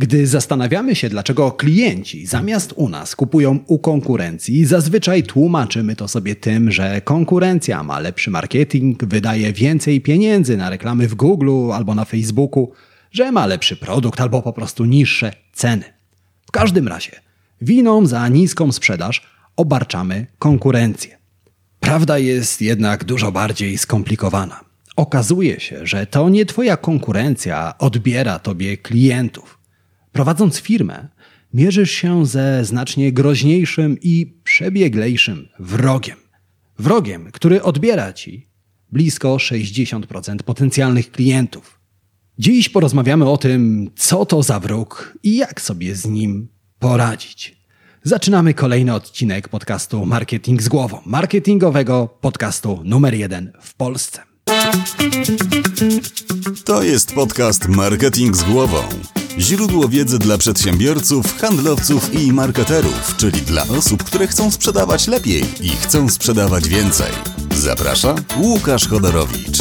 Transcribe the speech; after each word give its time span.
Gdy 0.00 0.26
zastanawiamy 0.26 0.94
się, 0.94 1.08
dlaczego 1.08 1.52
klienci 1.52 2.26
zamiast 2.26 2.72
u 2.76 2.88
nas 2.88 3.16
kupują 3.16 3.58
u 3.66 3.78
konkurencji, 3.78 4.64
zazwyczaj 4.64 5.22
tłumaczymy 5.22 5.96
to 5.96 6.08
sobie 6.08 6.36
tym, 6.36 6.70
że 6.70 7.00
konkurencja 7.00 7.82
ma 7.82 7.98
lepszy 7.98 8.30
marketing, 8.30 9.04
wydaje 9.04 9.52
więcej 9.52 10.00
pieniędzy 10.00 10.56
na 10.56 10.70
reklamy 10.70 11.08
w 11.08 11.14
Google 11.14 11.72
albo 11.72 11.94
na 11.94 12.04
Facebooku, 12.04 12.72
że 13.12 13.32
ma 13.32 13.46
lepszy 13.46 13.76
produkt 13.76 14.20
albo 14.20 14.42
po 14.42 14.52
prostu 14.52 14.84
niższe 14.84 15.32
ceny. 15.52 15.84
W 16.46 16.50
każdym 16.50 16.88
razie, 16.88 17.12
winą 17.62 18.06
za 18.06 18.28
niską 18.28 18.72
sprzedaż 18.72 19.22
obarczamy 19.56 20.26
konkurencję. 20.38 21.18
Prawda 21.80 22.18
jest 22.18 22.62
jednak 22.62 23.04
dużo 23.04 23.32
bardziej 23.32 23.78
skomplikowana. 23.78 24.60
Okazuje 24.96 25.60
się, 25.60 25.86
że 25.86 26.06
to 26.06 26.28
nie 26.28 26.46
Twoja 26.46 26.76
konkurencja 26.76 27.74
odbiera 27.78 28.38
Tobie 28.38 28.76
klientów. 28.76 29.57
Prowadząc 30.12 30.58
firmę, 30.58 31.08
mierzysz 31.54 31.90
się 31.90 32.26
ze 32.26 32.64
znacznie 32.64 33.12
groźniejszym 33.12 33.96
i 34.02 34.34
przebieglejszym 34.44 35.48
wrogiem. 35.58 36.16
Wrogiem, 36.78 37.30
który 37.32 37.62
odbiera 37.62 38.12
Ci 38.12 38.48
blisko 38.92 39.36
60% 39.36 40.36
potencjalnych 40.42 41.10
klientów. 41.10 41.80
Dziś 42.38 42.68
porozmawiamy 42.68 43.28
o 43.28 43.36
tym, 43.36 43.90
co 43.96 44.26
to 44.26 44.42
za 44.42 44.60
wróg 44.60 45.18
i 45.22 45.36
jak 45.36 45.60
sobie 45.60 45.94
z 45.94 46.06
nim 46.06 46.48
poradzić. 46.78 47.58
Zaczynamy 48.02 48.54
kolejny 48.54 48.94
odcinek 48.94 49.48
podcastu 49.48 50.06
Marketing 50.06 50.62
z 50.62 50.68
głową, 50.68 51.00
marketingowego 51.06 52.08
podcastu 52.20 52.80
numer 52.84 53.14
jeden 53.14 53.52
w 53.60 53.74
Polsce. 53.74 54.22
To 56.64 56.82
jest 56.82 57.12
podcast 57.12 57.68
Marketing 57.68 58.36
z 58.36 58.42
głową. 58.42 58.82
Źródło 59.40 59.88
wiedzy 59.88 60.18
dla 60.18 60.38
przedsiębiorców, 60.38 61.38
handlowców 61.38 62.14
i 62.14 62.32
marketerów, 62.32 63.16
czyli 63.16 63.40
dla 63.40 63.62
osób, 63.62 64.04
które 64.04 64.26
chcą 64.26 64.50
sprzedawać 64.50 65.08
lepiej 65.08 65.42
i 65.62 65.68
chcą 65.68 66.08
sprzedawać 66.08 66.68
więcej. 66.68 67.12
Zaprasza 67.54 68.14
Łukasz 68.40 68.88
Chodorowicz. 68.88 69.58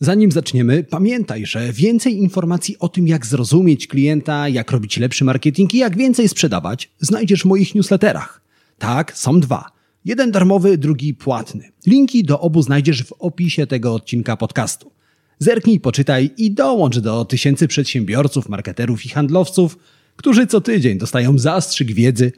Zanim 0.00 0.32
zaczniemy, 0.32 0.84
pamiętaj, 0.84 1.46
że 1.46 1.72
więcej 1.72 2.18
informacji 2.18 2.78
o 2.78 2.88
tym, 2.88 3.08
jak 3.08 3.26
zrozumieć 3.26 3.86
klienta, 3.86 4.48
jak 4.48 4.70
robić 4.70 4.98
lepszy 4.98 5.24
marketing 5.24 5.74
i 5.74 5.78
jak 5.78 5.96
więcej 5.96 6.28
sprzedawać, 6.28 6.90
znajdziesz 7.00 7.42
w 7.42 7.44
moich 7.44 7.74
newsletterach. 7.74 8.40
Tak, 8.78 9.18
są 9.18 9.40
dwa. 9.40 9.70
Jeden 10.04 10.30
darmowy, 10.30 10.78
drugi 10.78 11.14
płatny. 11.14 11.72
Linki 11.86 12.24
do 12.24 12.40
obu 12.40 12.62
znajdziesz 12.62 13.04
w 13.04 13.12
opisie 13.18 13.66
tego 13.66 13.94
odcinka 13.94 14.36
podcastu. 14.36 14.93
Zerknij, 15.38 15.80
poczytaj 15.80 16.30
i 16.36 16.50
dołącz 16.50 16.98
do 16.98 17.24
tysięcy 17.24 17.68
przedsiębiorców, 17.68 18.48
marketerów 18.48 19.06
i 19.06 19.08
handlowców, 19.08 19.78
którzy 20.16 20.46
co 20.46 20.60
tydzień 20.60 20.98
dostają 20.98 21.38
zastrzyk 21.38 21.92
wiedzy, 21.92 22.32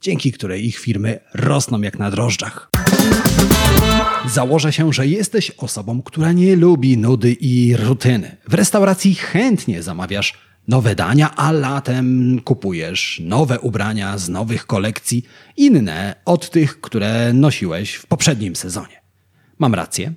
dzięki 0.00 0.32
której 0.32 0.66
ich 0.66 0.78
firmy 0.78 1.18
rosną 1.34 1.80
jak 1.80 1.98
na 1.98 2.10
drożdżach. 2.10 2.70
Założę 4.28 4.72
się, 4.72 4.92
że 4.92 5.06
jesteś 5.06 5.50
osobą, 5.50 6.02
która 6.02 6.32
nie 6.32 6.56
lubi 6.56 6.98
nudy 6.98 7.36
i 7.40 7.76
rutyny. 7.76 8.36
W 8.48 8.54
restauracji 8.54 9.14
chętnie 9.14 9.82
zamawiasz 9.82 10.34
nowe 10.68 10.94
dania, 10.94 11.36
a 11.36 11.52
latem 11.52 12.40
kupujesz 12.44 13.22
nowe 13.24 13.60
ubrania 13.60 14.18
z 14.18 14.28
nowych 14.28 14.66
kolekcji, 14.66 15.22
inne 15.56 16.14
od 16.24 16.50
tych, 16.50 16.80
które 16.80 17.32
nosiłeś 17.32 17.94
w 17.94 18.06
poprzednim 18.06 18.56
sezonie. 18.56 19.02
Mam 19.58 19.74
rację? 19.74 20.12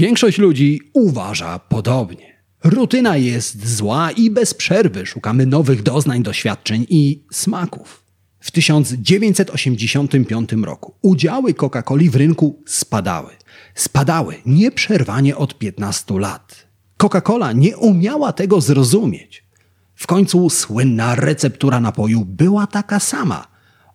Większość 0.00 0.38
ludzi 0.38 0.80
uważa 0.92 1.58
podobnie. 1.58 2.42
Rutyna 2.64 3.16
jest 3.16 3.68
zła 3.68 4.10
i 4.10 4.30
bez 4.30 4.54
przerwy 4.54 5.06
szukamy 5.06 5.46
nowych 5.46 5.82
doznań, 5.82 6.22
doświadczeń 6.22 6.86
i 6.88 7.24
smaków. 7.32 8.02
W 8.40 8.50
1985 8.50 10.52
roku 10.52 10.94
udziały 11.02 11.54
Coca-Coli 11.54 12.10
w 12.10 12.16
rynku 12.16 12.62
spadały. 12.66 13.30
Spadały 13.74 14.34
nieprzerwanie 14.46 15.36
od 15.36 15.58
15 15.58 16.18
lat. 16.18 16.66
Coca-Cola 16.98 17.54
nie 17.54 17.76
umiała 17.76 18.32
tego 18.32 18.60
zrozumieć. 18.60 19.44
W 19.94 20.06
końcu 20.06 20.50
słynna 20.50 21.14
receptura 21.14 21.80
napoju 21.80 22.24
była 22.24 22.66
taka 22.66 23.00
sama 23.00 23.46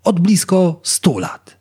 od 0.03 0.19
blisko 0.19 0.79
100 0.83 1.19
lat. 1.19 1.54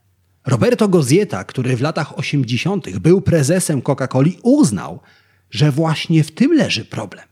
Roberto 0.46 0.88
Gozzieta, 0.88 1.44
który 1.44 1.76
w 1.76 1.80
latach 1.80 2.18
80. 2.18 2.98
był 2.98 3.20
prezesem 3.20 3.82
Coca-Coli, 3.82 4.38
uznał, 4.42 5.00
że 5.50 5.72
właśnie 5.72 6.24
w 6.24 6.30
tym 6.30 6.52
leży 6.52 6.84
problem. 6.84 7.24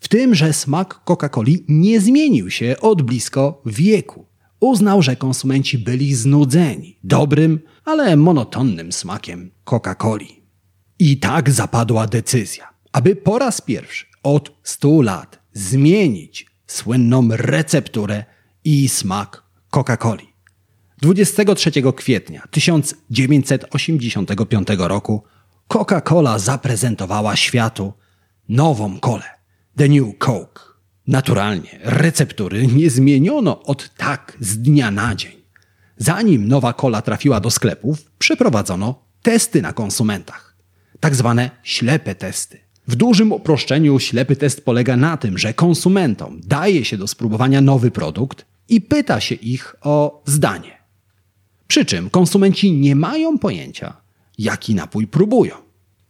W 0.00 0.08
tym, 0.08 0.34
że 0.34 0.52
smak 0.52 1.00
Coca-Coli 1.04 1.58
nie 1.68 2.00
zmienił 2.00 2.50
się 2.50 2.76
od 2.80 3.02
blisko 3.02 3.62
wieku. 3.66 4.26
Uznał, 4.60 5.02
że 5.02 5.16
konsumenci 5.16 5.78
byli 5.78 6.14
znudzeni 6.14 6.98
dobrym, 7.04 7.60
ale 7.84 8.16
monotonnym 8.16 8.92
smakiem 8.92 9.50
Coca-Coli. 9.64 10.40
I 10.98 11.18
tak 11.18 11.50
zapadła 11.50 12.06
decyzja, 12.06 12.68
aby 12.92 13.16
po 13.16 13.38
raz 13.38 13.60
pierwszy 13.60 14.06
od 14.22 14.52
100 14.62 15.02
lat 15.02 15.38
zmienić 15.52 16.46
słynną 16.66 17.28
recepturę 17.30 18.24
i 18.64 18.88
smak 18.88 19.42
Coca-Coli. 19.70 20.29
23 21.02 21.70
kwietnia 21.96 22.42
1985 22.50 24.68
roku 24.78 25.22
Coca-Cola 25.68 26.38
zaprezentowała 26.38 27.36
światu 27.36 27.92
nową 28.48 29.00
kolę 29.00 29.24
The 29.76 29.88
New 29.88 30.18
Coke. 30.18 30.62
Naturalnie 31.06 31.78
receptury 31.82 32.66
nie 32.66 32.90
zmieniono 32.90 33.62
od 33.62 33.94
tak 33.96 34.36
z 34.40 34.58
dnia 34.58 34.90
na 34.90 35.14
dzień. 35.14 35.40
Zanim 35.96 36.48
nowa 36.48 36.72
kola 36.72 37.02
trafiła 37.02 37.40
do 37.40 37.50
sklepów, 37.50 37.98
przeprowadzono 38.18 39.04
testy 39.22 39.62
na 39.62 39.72
konsumentach. 39.72 40.56
Tak 41.00 41.14
zwane 41.14 41.50
ślepe 41.62 42.14
testy. 42.14 42.58
W 42.88 42.96
dużym 42.96 43.32
uproszczeniu 43.32 43.98
ślepy 43.98 44.36
test 44.36 44.64
polega 44.64 44.96
na 44.96 45.16
tym, 45.16 45.38
że 45.38 45.54
konsumentom 45.54 46.40
daje 46.44 46.84
się 46.84 46.96
do 46.96 47.06
spróbowania 47.06 47.60
nowy 47.60 47.90
produkt 47.90 48.46
i 48.68 48.80
pyta 48.80 49.20
się 49.20 49.34
ich 49.34 49.74
o 49.80 50.22
zdanie. 50.26 50.79
Przy 51.70 51.84
czym 51.84 52.10
konsumenci 52.10 52.72
nie 52.72 52.96
mają 52.96 53.38
pojęcia, 53.38 53.96
jaki 54.38 54.74
napój 54.74 55.06
próbują. 55.06 55.54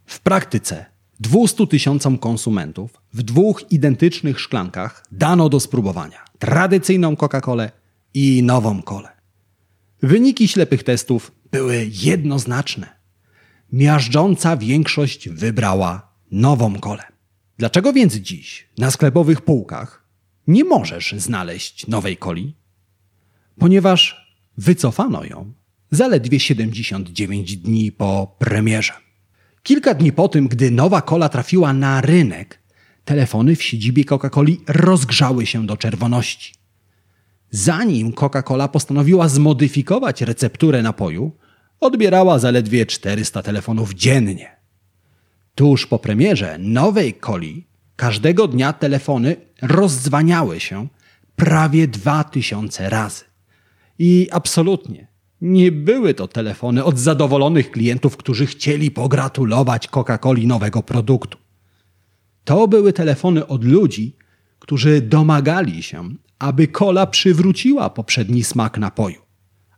W 0.07 0.21
praktyce 0.21 0.87
200 1.21 1.67
tysiącom 1.67 2.19
konsumentów 2.19 3.01
w 3.13 3.23
dwóch 3.23 3.73
identycznych 3.73 4.41
szklankach 4.41 5.05
dano 5.13 5.49
do 5.49 5.61
spróbowania 5.61 6.25
tradycyjną 6.39 7.15
Coca-Colę 7.15 7.71
i 8.15 8.43
nową 8.43 8.83
kolę. 8.83 9.09
Wyniki 10.03 10.49
ślepych 10.49 10.83
testów 10.83 11.33
były 11.51 11.91
jednoznaczne. 11.93 12.87
Miażdżąca 13.73 14.57
większość 14.57 15.29
wybrała 15.29 16.13
nową 16.31 16.79
kolę. 16.79 17.03
Dlaczego 17.59 17.93
więc 17.93 18.15
dziś 18.15 18.69
na 18.79 18.91
sklepowych 18.91 19.41
półkach 19.41 20.05
nie 20.47 20.65
możesz 20.65 21.15
znaleźć 21.19 21.87
nowej 21.87 22.17
coli? 22.17 22.55
Ponieważ 23.59 24.20
wycofano 24.61 25.25
ją 25.25 25.53
zaledwie 25.91 26.41
79 26.41 27.57
dni 27.57 27.93
po 27.93 28.37
premierze. 28.39 28.93
Kilka 29.63 29.95
dni 29.95 30.13
po 30.13 30.29
tym, 30.29 30.49
gdy 30.49 30.71
nowa 30.71 31.03
kola 31.03 31.29
trafiła 31.29 31.73
na 31.73 32.01
rynek, 32.01 32.59
telefony 33.05 33.57
w 33.57 33.63
siedzibie 33.63 34.05
Coca-Coli 34.05 34.57
rozgrzały 34.69 35.47
się 35.47 35.67
do 35.67 35.77
czerwoności. 35.77 36.55
Zanim 37.51 38.13
Coca-Cola 38.13 38.69
postanowiła 38.69 39.29
zmodyfikować 39.29 40.23
recepturę 40.23 40.83
napoju, 40.83 41.33
odbierała 41.81 42.39
zaledwie 42.39 42.87
400 42.87 43.43
telefonów 43.43 43.95
dziennie. 43.95 44.57
Tuż 45.55 45.87
po 45.87 45.99
premierze 45.99 46.59
nowej 46.59 47.15
coli 47.21 47.67
każdego 47.97 48.49
dnia 48.49 48.73
telefony 48.73 49.37
rozdzwaniały 49.63 50.61
się 50.61 50.89
prawie 51.37 51.89
2000 51.89 52.89
razy. 52.89 53.30
I 54.03 54.29
absolutnie 54.31 55.07
nie 55.41 55.73
były 55.73 56.15
to 56.15 56.29
telefony 56.29 56.85
od 56.85 56.99
zadowolonych 56.99 57.71
klientów, 57.71 58.17
którzy 58.17 58.47
chcieli 58.47 58.91
pogratulować 58.91 59.89
Coca-Coli 59.89 60.47
nowego 60.47 60.83
produktu. 60.83 61.39
To 62.45 62.69
były 62.69 62.93
telefony 62.93 63.47
od 63.47 63.65
ludzi, 63.65 64.17
którzy 64.59 65.01
domagali 65.01 65.83
się, 65.83 66.09
aby 66.39 66.69
kola 66.69 67.07
przywróciła 67.07 67.91
poprzedni 67.91 68.45
smak 68.45 68.79
napoju. 68.79 69.21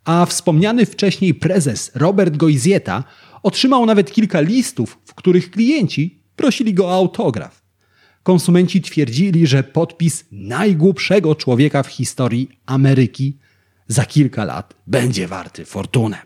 A 0.05 0.27
wspomniany 0.27 0.87
wcześniej 0.87 1.35
prezes 1.35 1.91
Robert 1.95 2.37
Goizieta 2.37 3.05
otrzymał 3.43 3.87
nawet 3.87 4.13
kilka 4.13 4.41
listów, 4.41 4.99
w 5.05 5.15
których 5.15 5.51
klienci 5.51 6.23
prosili 6.37 6.75
go 6.75 6.87
o 6.87 6.95
autograf. 6.95 7.63
Konsumenci 8.23 8.83
twierdzili, 8.83 9.47
że 9.47 9.63
podpis 9.63 10.25
najgłupszego 10.33 11.35
człowieka 11.35 11.83
w 11.83 11.89
historii 11.89 12.49
Ameryki 12.67 13.39
za 13.88 14.05
kilka 14.05 14.44
lat 14.44 14.75
będzie 14.87 15.29
warty 15.29 15.64
fortunę. 15.64 16.19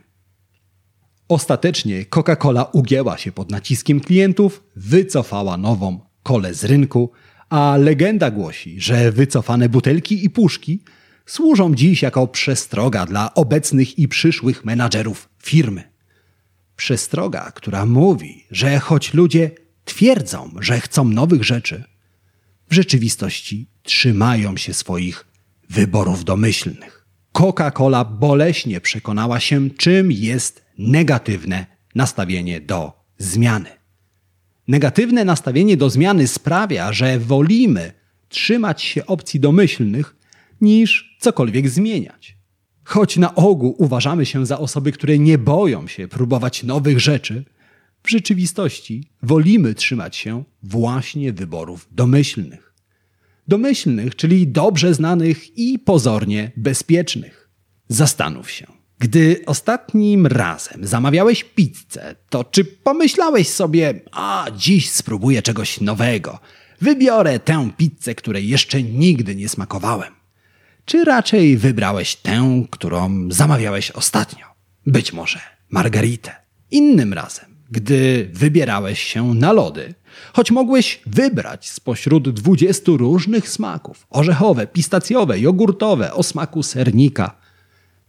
Ostatecznie 1.28 2.04
Coca-Cola 2.04 2.64
ugięła 2.72 3.18
się 3.18 3.32
pod 3.32 3.50
naciskiem 3.50 4.00
klientów, 4.00 4.62
wycofała 4.76 5.56
nową 5.56 6.00
kolę 6.22 6.54
z 6.54 6.64
rynku, 6.64 7.10
A 7.48 7.76
legenda 7.76 8.30
głosi, 8.30 8.80
że 8.80 9.12
wycofane 9.12 9.68
butelki 9.68 10.24
i 10.24 10.30
puszki 10.30 10.82
służą 11.26 11.74
dziś 11.74 12.02
jako 12.02 12.26
przestroga 12.26 13.06
dla 13.06 13.34
obecnych 13.34 13.98
i 13.98 14.08
przyszłych 14.08 14.64
menadżerów 14.64 15.28
firmy. 15.42 15.92
Przestroga, 16.76 17.50
która 17.50 17.86
mówi, 17.86 18.44
że 18.50 18.78
choć 18.78 19.14
ludzie 19.14 19.50
twierdzą, 19.84 20.50
że 20.60 20.80
chcą 20.80 21.04
nowych 21.04 21.44
rzeczy, 21.44 21.84
w 22.70 22.74
rzeczywistości 22.74 23.70
trzymają 23.82 24.56
się 24.56 24.74
swoich 24.74 25.26
wyborów 25.70 26.24
domyślnych. 26.24 26.95
Coca-Cola 27.36 28.04
boleśnie 28.04 28.80
przekonała 28.80 29.40
się, 29.40 29.70
czym 29.70 30.12
jest 30.12 30.64
negatywne 30.78 31.66
nastawienie 31.94 32.60
do 32.60 32.92
zmiany. 33.18 33.70
Negatywne 34.68 35.24
nastawienie 35.24 35.76
do 35.76 35.90
zmiany 35.90 36.26
sprawia, 36.26 36.92
że 36.92 37.18
wolimy 37.18 37.92
trzymać 38.28 38.82
się 38.82 39.06
opcji 39.06 39.40
domyślnych 39.40 40.16
niż 40.60 41.16
cokolwiek 41.20 41.68
zmieniać. 41.68 42.36
Choć 42.84 43.16
na 43.16 43.34
ogół 43.34 43.74
uważamy 43.78 44.26
się 44.26 44.46
za 44.46 44.58
osoby, 44.58 44.92
które 44.92 45.18
nie 45.18 45.38
boją 45.38 45.86
się 45.86 46.08
próbować 46.08 46.62
nowych 46.62 47.00
rzeczy, 47.00 47.44
w 48.02 48.10
rzeczywistości 48.10 49.10
wolimy 49.22 49.74
trzymać 49.74 50.16
się 50.16 50.44
właśnie 50.62 51.32
wyborów 51.32 51.88
domyślnych. 51.92 52.65
Domyślnych, 53.48 54.16
czyli 54.16 54.48
dobrze 54.48 54.94
znanych 54.94 55.58
i 55.58 55.78
pozornie 55.78 56.52
bezpiecznych. 56.56 57.50
Zastanów 57.88 58.50
się. 58.50 58.66
Gdy 58.98 59.42
ostatnim 59.46 60.26
razem 60.26 60.86
zamawiałeś 60.86 61.44
pizzę, 61.44 62.16
to 62.28 62.44
czy 62.44 62.64
pomyślałeś 62.64 63.48
sobie, 63.48 64.00
a 64.12 64.46
dziś 64.56 64.90
spróbuję 64.90 65.42
czegoś 65.42 65.80
nowego, 65.80 66.38
wybiorę 66.80 67.40
tę 67.40 67.70
pizzę, 67.76 68.14
której 68.14 68.48
jeszcze 68.48 68.82
nigdy 68.82 69.36
nie 69.36 69.48
smakowałem? 69.48 70.12
Czy 70.84 71.04
raczej 71.04 71.56
wybrałeś 71.56 72.16
tę, 72.16 72.64
którą 72.70 73.28
zamawiałeś 73.30 73.90
ostatnio? 73.90 74.46
Być 74.86 75.12
może 75.12 75.40
margaritę. 75.70 76.34
Innym 76.70 77.12
razem, 77.12 77.56
gdy 77.70 78.30
wybierałeś 78.32 79.02
się 79.02 79.34
na 79.34 79.52
lody, 79.52 79.94
choć 80.32 80.50
mogłeś 80.50 81.00
wybrać 81.06 81.70
spośród 81.70 82.30
dwudziestu 82.30 82.96
różnych 82.96 83.48
smaków 83.48 84.06
orzechowe, 84.10 84.66
pistacjowe, 84.66 85.40
jogurtowe, 85.40 86.14
o 86.14 86.22
smaku 86.22 86.62
sernika 86.62 87.46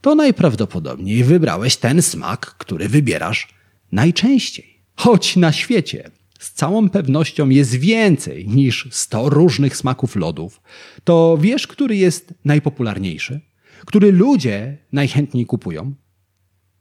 to 0.02 0.16
najprawdopodobniej 0.16 1.24
wybrałeś 1.24 1.78
ten 1.78 2.02
smak, 2.02 2.56
który 2.58 2.90
wybierasz 2.90 3.48
najczęściej. 3.92 4.84
Choć 4.96 5.36
na 5.36 5.52
świecie 5.52 6.12
z 6.40 6.52
całą 6.52 6.90
pewnością 6.90 7.50
jest 7.50 7.76
więcej 7.76 8.48
niż 8.48 8.88
100 8.92 9.30
różnych 9.30 9.78
smaków 9.78 10.16
lodów, 10.16 10.62
to 11.04 11.38
wiesz, 11.42 11.68
który 11.68 11.96
jest 11.96 12.34
najpopularniejszy? 12.46 13.42
Który 13.86 14.12
ludzie 14.12 14.78
najchętniej 14.92 15.46
kupują? 15.46 15.94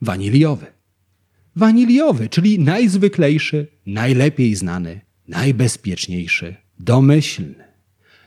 Waniliowy. 0.00 0.66
Waniliowy, 1.56 2.28
czyli 2.28 2.58
najzwyklejszy, 2.58 3.66
najlepiej 3.86 4.54
znany, 4.54 5.00
najbezpieczniejszy, 5.28 6.56
domyślny. 6.78 7.64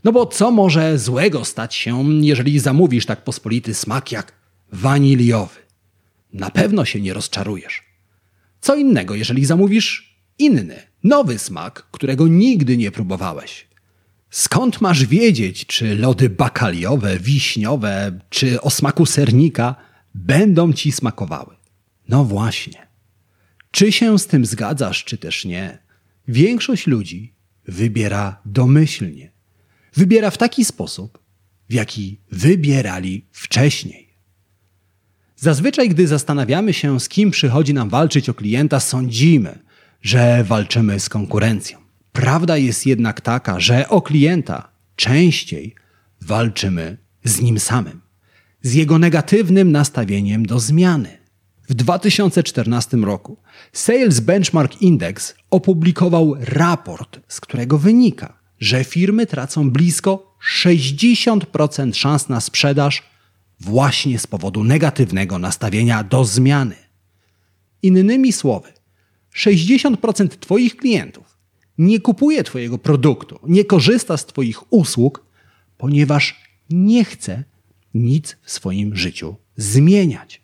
No 0.04 0.12
bo 0.12 0.26
co 0.26 0.52
może 0.52 1.00
złego 1.00 1.46
stać 1.46 1.76
się, 1.76 2.10
jeżeli 2.22 2.60
zamówisz 2.60 3.06
tak 3.06 3.24
pospolity 3.24 3.74
smak 3.74 4.12
jak 4.12 4.34
waniliowy? 4.72 5.60
Na 6.34 6.50
pewno 6.50 6.86
się 6.86 7.02
nie 7.02 7.14
rozczarujesz. 7.14 7.84
Co 8.62 8.76
innego, 8.76 9.16
jeżeli 9.16 9.46
zamówisz 9.46 10.20
inny, 10.40 10.84
nowy 11.04 11.40
smak, 11.40 11.88
którego 11.92 12.28
nigdy 12.28 12.78
nie 12.78 12.92
próbowałeś. 12.92 13.68
Skąd 14.30 14.82
masz 14.82 15.06
wiedzieć, 15.06 15.66
czy 15.66 15.96
lody 15.96 16.30
bakaliowe, 16.30 17.20
wiśniowe, 17.20 18.20
czy 18.30 18.62
o 18.62 18.70
smaku 18.70 19.06
sernika 19.06 19.76
będą 20.16 20.74
ci 20.74 20.92
smakowały? 20.92 21.56
No 22.10 22.24
właśnie. 22.24 22.88
Czy 23.72 23.92
się 23.92 24.20
z 24.20 24.28
tym 24.28 24.46
zgadzasz, 24.46 25.04
czy 25.04 25.18
też 25.18 25.46
nie? 25.46 25.78
Większość 26.32 26.88
ludzi 26.88 27.34
wybiera 27.68 28.42
domyślnie. 28.46 29.32
Wybiera 29.94 30.30
w 30.32 30.38
taki 30.38 30.66
sposób, 30.66 31.20
w 31.70 31.74
jaki 31.74 32.20
wybierali 32.32 33.26
wcześniej. 33.32 34.10
Zazwyczaj, 35.36 35.90
gdy 35.90 36.08
zastanawiamy 36.08 36.74
się, 36.74 37.00
z 37.00 37.10
kim 37.10 37.32
przychodzi 37.32 37.74
nam 37.74 37.90
walczyć 37.90 38.30
o 38.30 38.34
klienta, 38.34 38.80
sądzimy, 38.80 39.60
że 40.02 40.44
walczymy 40.44 41.00
z 41.00 41.10
konkurencją. 41.10 41.80
Prawda 42.12 42.58
jest 42.58 42.86
jednak 42.86 43.22
taka, 43.22 43.60
że 43.60 43.90
o 43.90 44.02
klienta 44.02 44.72
częściej 44.96 45.76
walczymy 46.22 46.98
z 47.24 47.42
nim 47.42 47.60
samym, 47.60 48.02
z 48.62 48.74
jego 48.74 49.00
negatywnym 49.00 49.72
nastawieniem 49.72 50.46
do 50.46 50.60
zmiany. 50.60 51.18
W 51.70 51.74
2014 51.74 52.98
roku 52.98 53.38
Sales 53.74 54.20
Benchmark 54.20 54.82
Index 54.82 55.36
opublikował 55.50 56.36
raport, 56.40 57.20
z 57.28 57.42
którego 57.42 57.78
wynika, 57.78 58.40
że 58.60 58.84
firmy 58.84 59.26
tracą 59.26 59.72
blisko 59.72 60.36
60% 60.64 61.94
szans 61.94 62.30
na 62.30 62.42
sprzedaż 62.42 63.04
właśnie 63.60 64.20
z 64.20 64.28
powodu 64.28 64.64
negatywnego 64.64 65.40
nastawienia 65.40 66.04
do 66.04 66.26
zmiany. 66.26 66.76
Innymi 67.82 68.34
słowy, 68.34 68.74
60% 69.36 70.28
Twoich 70.28 70.76
klientów 70.78 71.38
nie 71.78 72.00
kupuje 72.00 72.44
Twojego 72.44 72.78
produktu, 72.78 73.40
nie 73.44 73.66
korzysta 73.66 74.18
z 74.18 74.26
Twoich 74.26 74.74
usług, 74.74 75.26
ponieważ 75.78 76.42
nie 76.70 77.06
chce 77.06 77.44
nic 77.94 78.38
w 78.42 78.52
swoim 78.52 78.96
życiu 78.96 79.36
zmieniać. 79.56 80.42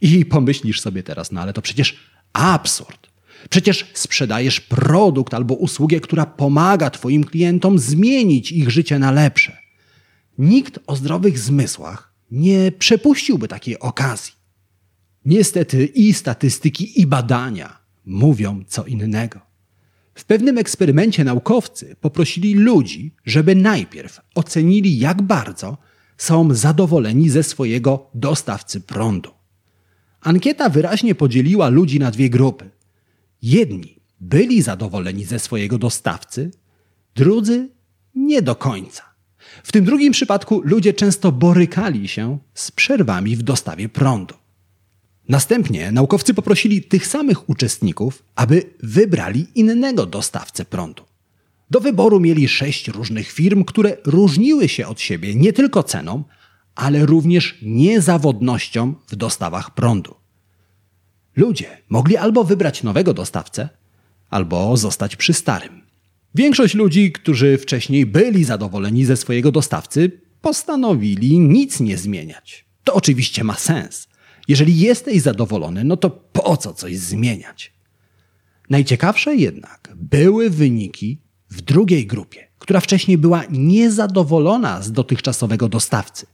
I 0.00 0.24
pomyślisz 0.24 0.80
sobie 0.80 1.02
teraz, 1.02 1.32
no 1.32 1.40
ale 1.40 1.52
to 1.52 1.62
przecież 1.62 1.96
absurd. 2.38 3.08
Przecież 3.50 3.90
sprzedajesz 3.94 4.60
produkt 4.60 5.34
albo 5.34 5.54
usługę, 5.54 6.00
która 6.00 6.26
pomaga 6.26 6.90
Twoim 6.90 7.24
klientom 7.24 7.78
zmienić 7.78 8.52
ich 8.52 8.70
życie 8.70 8.98
na 8.98 9.10
lepsze. 9.10 9.56
Nikt 10.38 10.78
o 10.86 10.96
zdrowych 10.96 11.38
zmysłach 11.38 12.12
nie 12.30 12.72
przepuściłby 12.72 13.48
takiej 13.48 13.78
okazji. 13.78 14.32
Niestety 15.24 15.86
i 15.86 16.14
statystyki, 16.14 17.00
i 17.00 17.06
badania 17.06 17.78
mówią 18.06 18.64
co 18.68 18.84
innego. 18.84 19.40
W 20.14 20.24
pewnym 20.24 20.58
eksperymencie 20.58 21.24
naukowcy 21.24 21.96
poprosili 22.00 22.54
ludzi, 22.54 23.14
żeby 23.24 23.54
najpierw 23.54 24.20
ocenili, 24.34 24.98
jak 24.98 25.22
bardzo 25.22 25.78
są 26.16 26.54
zadowoleni 26.54 27.30
ze 27.30 27.42
swojego 27.42 28.10
dostawcy 28.14 28.80
prądu. 28.80 29.37
Ankieta 30.20 30.68
wyraźnie 30.68 31.14
podzieliła 31.14 31.68
ludzi 31.68 31.98
na 31.98 32.10
dwie 32.10 32.30
grupy. 32.30 32.70
Jedni 33.42 33.98
byli 34.20 34.62
zadowoleni 34.62 35.24
ze 35.24 35.38
swojego 35.38 35.78
dostawcy, 35.78 36.50
drudzy 37.14 37.68
nie 38.14 38.42
do 38.42 38.56
końca. 38.56 39.02
W 39.62 39.72
tym 39.72 39.84
drugim 39.84 40.12
przypadku 40.12 40.60
ludzie 40.64 40.94
często 40.94 41.32
borykali 41.32 42.08
się 42.08 42.38
z 42.54 42.70
przerwami 42.70 43.36
w 43.36 43.42
dostawie 43.42 43.88
prądu. 43.88 44.34
Następnie 45.28 45.92
naukowcy 45.92 46.34
poprosili 46.34 46.82
tych 46.82 47.06
samych 47.06 47.48
uczestników, 47.48 48.22
aby 48.34 48.62
wybrali 48.82 49.46
innego 49.54 50.06
dostawcę 50.06 50.64
prądu. 50.64 51.04
Do 51.70 51.80
wyboru 51.80 52.20
mieli 52.20 52.48
sześć 52.48 52.88
różnych 52.88 53.32
firm, 53.32 53.64
które 53.64 53.96
różniły 54.04 54.68
się 54.68 54.86
od 54.86 55.00
siebie 55.00 55.34
nie 55.34 55.52
tylko 55.52 55.82
ceną, 55.82 56.24
ale 56.78 57.06
również 57.06 57.58
niezawodnością 57.62 58.94
w 59.08 59.16
dostawach 59.16 59.74
prądu. 59.74 60.14
Ludzie 61.36 61.66
mogli 61.88 62.16
albo 62.16 62.44
wybrać 62.44 62.82
nowego 62.82 63.14
dostawcę, 63.14 63.68
albo 64.30 64.76
zostać 64.76 65.16
przy 65.16 65.32
starym. 65.32 65.82
Większość 66.34 66.74
ludzi, 66.74 67.12
którzy 67.12 67.58
wcześniej 67.58 68.06
byli 68.06 68.44
zadowoleni 68.44 69.04
ze 69.04 69.16
swojego 69.16 69.52
dostawcy, 69.52 70.20
postanowili 70.40 71.38
nic 71.38 71.80
nie 71.80 71.98
zmieniać. 71.98 72.64
To 72.84 72.94
oczywiście 72.94 73.44
ma 73.44 73.54
sens. 73.54 74.08
Jeżeli 74.48 74.78
jesteś 74.78 75.22
zadowolony, 75.22 75.84
no 75.84 75.96
to 75.96 76.10
po 76.10 76.56
co 76.56 76.74
coś 76.74 76.98
zmieniać? 76.98 77.72
Najciekawsze 78.70 79.36
jednak 79.36 79.92
były 79.96 80.50
wyniki 80.50 81.20
w 81.50 81.60
drugiej 81.60 82.06
grupie, 82.06 82.48
która 82.58 82.80
wcześniej 82.80 83.18
była 83.18 83.42
niezadowolona 83.50 84.82
z 84.82 84.92
dotychczasowego 84.92 85.68
dostawcy. 85.68 86.26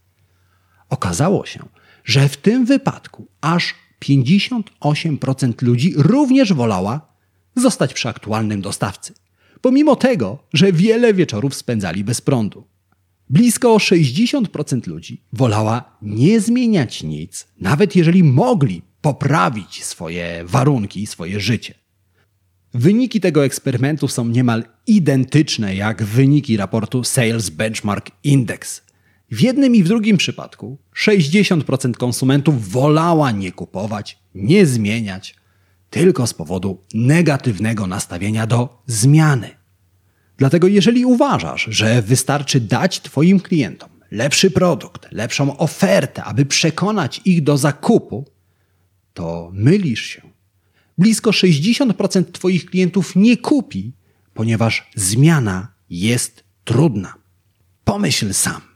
Okazało 0.89 1.47
się, 1.47 1.69
że 2.05 2.29
w 2.29 2.37
tym 2.37 2.65
wypadku 2.65 3.27
aż 3.41 3.75
58% 4.05 5.63
ludzi 5.63 5.95
również 5.97 6.53
wolała 6.53 7.15
zostać 7.57 7.95
przy 7.95 8.09
aktualnym 8.09 8.61
dostawcy, 8.61 9.15
pomimo 9.61 9.97
tego, 9.97 10.39
że 10.53 10.73
wiele 10.73 11.15
wieczorów 11.15 11.55
spędzali 11.55 12.05
bez 12.05 12.21
prądu. 12.21 12.65
Blisko 13.31 13.77
60% 13.77 14.87
ludzi 14.87 15.23
wolała 15.33 15.97
nie 16.03 16.41
zmieniać 16.41 17.03
nic, 17.03 17.47
nawet 17.61 17.97
jeżeli 17.97 18.25
mogli 18.25 18.83
poprawić 19.01 19.85
swoje 19.85 20.45
warunki, 20.45 21.07
swoje 21.07 21.41
życie. 21.41 21.75
Wyniki 22.75 23.21
tego 23.21 23.45
eksperymentu 23.45 24.09
są 24.09 24.25
niemal 24.25 24.65
identyczne 24.87 25.75
jak 25.75 26.03
wyniki 26.03 26.57
raportu 26.57 27.05
Sales 27.05 27.51
Benchmark 27.51 28.11
Index. 28.25 28.83
W 29.31 29.41
jednym 29.41 29.75
i 29.75 29.83
w 29.83 29.89
drugim 29.89 30.17
przypadku 30.17 30.79
60% 30.97 31.93
konsumentów 31.93 32.69
wolała 32.69 33.31
nie 33.31 33.53
kupować, 33.53 34.19
nie 34.35 34.67
zmieniać, 34.67 35.35
tylko 35.91 36.27
z 36.27 36.35
powodu 36.35 36.79
negatywnego 36.95 37.87
nastawienia 37.87 38.47
do 38.47 38.83
zmiany. 38.87 39.51
Dlatego 40.37 40.69
jeżeli 40.69 41.05
uważasz, 41.05 41.67
że 41.71 42.03
wystarczy 42.03 42.61
dać 42.61 43.01
Twoim 43.01 43.41
klientom 43.41 43.89
lepszy 44.11 44.51
produkt, 44.51 45.13
lepszą 45.13 45.57
ofertę, 45.57 46.25
aby 46.25 46.47
przekonać 46.47 47.21
ich 47.25 47.43
do 47.43 47.59
zakupu, 47.59 48.25
to 49.15 49.51
mylisz 49.55 50.03
się. 50.03 50.23
Blisko 50.99 51.31
60% 51.31 52.25
Twoich 52.33 52.67
klientów 52.67 53.17
nie 53.17 53.37
kupi, 53.37 53.93
ponieważ 54.35 54.91
zmiana 54.95 55.69
jest 55.91 56.45
trudna. 56.65 57.15
Pomyśl 57.85 58.33
sam. 58.33 58.74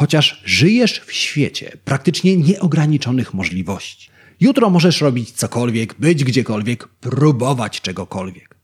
Chociaż 0.00 0.42
żyjesz 0.44 1.00
w 1.06 1.12
świecie 1.12 1.72
praktycznie 1.84 2.36
nieograniczonych 2.36 3.34
możliwości. 3.34 4.10
Jutro 4.40 4.70
możesz 4.70 5.00
robić 5.00 5.30
cokolwiek, 5.30 5.94
być 5.98 6.24
gdziekolwiek, 6.24 6.88
próbować 6.88 7.80
czegokolwiek. 7.80 8.56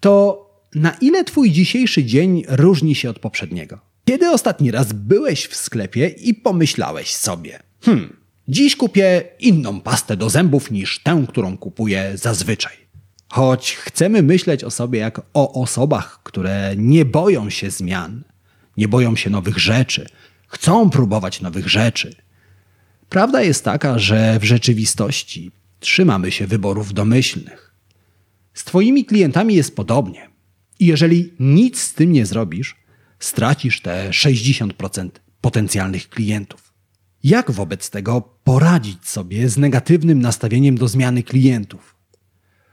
To 0.00 0.44
na 0.74 0.90
ile 0.90 1.24
Twój 1.24 1.50
dzisiejszy 1.50 2.04
dzień 2.04 2.42
różni 2.48 2.94
się 2.94 3.10
od 3.10 3.18
poprzedniego? 3.18 3.78
Kiedy 4.04 4.30
ostatni 4.30 4.70
raz 4.70 4.92
byłeś 4.92 5.46
w 5.46 5.56
sklepie 5.56 6.08
i 6.08 6.34
pomyślałeś 6.34 7.14
sobie, 7.14 7.62
hmm, 7.82 8.16
dziś 8.48 8.76
kupię 8.76 9.22
inną 9.40 9.80
pastę 9.80 10.16
do 10.16 10.30
zębów 10.30 10.70
niż 10.70 11.02
tę, 11.02 11.24
którą 11.28 11.56
kupuję 11.56 12.12
zazwyczaj. 12.14 12.76
Choć 13.28 13.74
chcemy 13.74 14.22
myśleć 14.22 14.64
o 14.64 14.70
sobie 14.70 14.98
jak 14.98 15.20
o 15.34 15.62
osobach, 15.62 16.20
które 16.22 16.74
nie 16.76 17.04
boją 17.04 17.50
się 17.50 17.70
zmian, 17.70 18.24
nie 18.76 18.88
boją 18.88 19.16
się 19.16 19.30
nowych 19.30 19.58
rzeczy, 19.58 20.06
chcą 20.54 20.90
próbować 20.90 21.40
nowych 21.40 21.68
rzeczy. 21.68 22.14
Prawda 23.08 23.42
jest 23.42 23.64
taka, 23.64 23.98
że 23.98 24.38
w 24.40 24.44
rzeczywistości 24.44 25.50
trzymamy 25.80 26.30
się 26.30 26.46
wyborów 26.46 26.92
domyślnych. 26.92 27.74
Z 28.54 28.64
Twoimi 28.64 29.04
klientami 29.04 29.54
jest 29.54 29.76
podobnie. 29.76 30.28
I 30.80 30.86
jeżeli 30.86 31.32
nic 31.40 31.80
z 31.80 31.94
tym 31.94 32.12
nie 32.12 32.26
zrobisz, 32.26 32.76
stracisz 33.18 33.80
te 33.80 34.10
60% 34.10 35.10
potencjalnych 35.40 36.08
klientów. 36.08 36.72
Jak 37.24 37.50
wobec 37.50 37.90
tego 37.90 38.20
poradzić 38.44 39.08
sobie 39.08 39.48
z 39.48 39.58
negatywnym 39.58 40.20
nastawieniem 40.20 40.78
do 40.78 40.88
zmiany 40.88 41.22
klientów? 41.22 41.96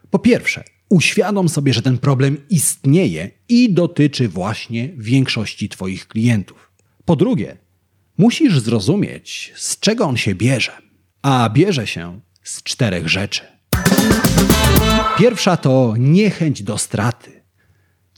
Po 0.09 0.19
pierwsze, 0.19 0.63
uświadom 0.89 1.49
sobie, 1.49 1.73
że 1.73 1.81
ten 1.81 1.97
problem 1.97 2.37
istnieje 2.49 3.31
i 3.49 3.73
dotyczy 3.73 4.29
właśnie 4.29 4.89
większości 4.97 5.69
Twoich 5.69 6.07
klientów. 6.07 6.71
Po 7.05 7.15
drugie, 7.15 7.57
musisz 8.21 8.59
zrozumieć, 8.59 9.53
z 9.55 9.79
czego 9.79 10.05
on 10.05 10.17
się 10.17 10.35
bierze. 10.35 10.71
A 11.21 11.49
bierze 11.49 11.87
się 11.87 12.19
z 12.43 12.63
czterech 12.63 13.07
rzeczy. 13.07 13.41
Pierwsza 15.17 15.57
to 15.57 15.93
niechęć 15.97 16.63
do 16.63 16.77
straty. 16.77 17.41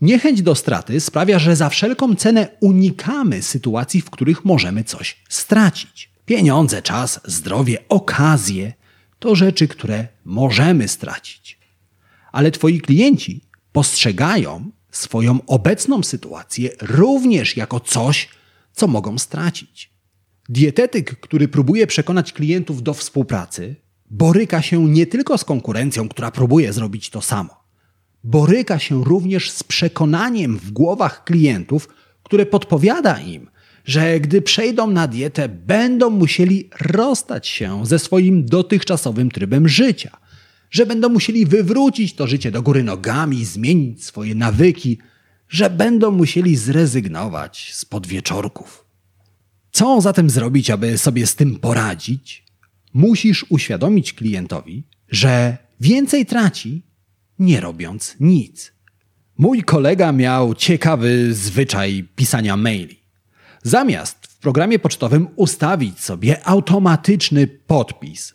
Niechęć 0.01 0.41
do 0.41 0.55
straty 0.55 0.99
sprawia, 0.99 1.39
że 1.39 1.55
za 1.55 1.69
wszelką 1.69 2.15
cenę 2.15 2.47
unikamy 2.59 3.41
sytuacji, 3.41 4.01
w 4.01 4.09
których 4.09 4.45
możemy 4.45 4.83
coś 4.83 5.17
stracić. 5.29 6.11
Pieniądze, 6.25 6.81
czas, 6.81 7.19
zdrowie, 7.25 7.77
okazje 7.89 8.73
to 9.19 9.35
rzeczy, 9.35 9.67
które 9.67 10.07
możemy 10.25 10.87
stracić. 10.87 11.59
Ale 12.31 12.51
Twoi 12.51 12.81
klienci 12.81 13.41
postrzegają 13.71 14.71
swoją 14.91 15.39
obecną 15.47 16.03
sytuację 16.03 16.69
również 16.81 17.57
jako 17.57 17.79
coś, 17.79 18.29
co 18.73 18.87
mogą 18.87 19.17
stracić. 19.17 19.92
Dietetyk, 20.53 21.19
który 21.19 21.47
próbuje 21.47 21.87
przekonać 21.87 22.33
klientów 22.33 22.83
do 22.83 22.93
współpracy, 22.93 23.75
boryka 24.09 24.61
się 24.61 24.85
nie 24.89 25.05
tylko 25.05 25.37
z 25.37 25.43
konkurencją, 25.43 26.09
która 26.09 26.31
próbuje 26.31 26.73
zrobić 26.73 27.09
to 27.09 27.21
samo 27.21 27.63
boryka 28.23 28.79
się 28.79 29.03
również 29.03 29.51
z 29.51 29.63
przekonaniem 29.63 30.57
w 30.57 30.71
głowach 30.71 31.23
klientów, 31.23 31.89
które 32.23 32.45
podpowiada 32.45 33.19
im, 33.19 33.47
że 33.85 34.19
gdy 34.19 34.41
przejdą 34.41 34.87
na 34.87 35.07
dietę, 35.07 35.49
będą 35.49 36.09
musieli 36.09 36.69
rozstać 36.81 37.47
się 37.47 37.85
ze 37.85 37.99
swoim 37.99 38.45
dotychczasowym 38.45 39.31
trybem 39.31 39.67
życia, 39.67 40.17
że 40.71 40.85
będą 40.85 41.09
musieli 41.09 41.45
wywrócić 41.45 42.15
to 42.15 42.27
życie 42.27 42.51
do 42.51 42.61
góry 42.61 42.83
nogami, 42.83 43.45
zmienić 43.45 44.05
swoje 44.05 44.35
nawyki, 44.35 44.97
że 45.49 45.69
będą 45.69 46.11
musieli 46.11 46.55
zrezygnować 46.55 47.73
z 47.73 47.85
podwieczorków. 47.85 48.82
Co 49.75 50.01
zatem 50.01 50.29
zrobić, 50.29 50.69
aby 50.69 50.97
sobie 50.97 51.27
z 51.27 51.35
tym 51.35 51.59
poradzić? 51.59 52.45
Musisz 52.93 53.45
uświadomić 53.49 54.13
klientowi, 54.13 54.83
że 55.09 55.57
więcej 55.79 56.25
traci, 56.25 56.85
nie 57.39 57.59
robiąc 57.59 58.15
nic. 58.19 58.73
Mój 59.37 59.63
kolega 59.63 60.11
miał 60.11 60.55
ciekawy 60.55 61.33
zwyczaj 61.33 62.07
pisania 62.15 62.57
maili. 62.57 62.99
Zamiast 63.63 64.27
w 64.27 64.37
programie 64.37 64.79
pocztowym 64.79 65.27
ustawić 65.35 65.99
sobie 65.99 66.47
automatyczny 66.47 67.47
podpis, 67.47 68.33